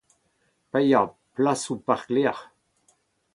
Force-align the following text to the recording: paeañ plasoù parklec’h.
paeañ 0.71 1.05
plasoù 1.33 1.77
parklec’h. 1.87 2.41